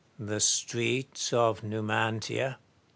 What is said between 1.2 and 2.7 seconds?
of Numantia.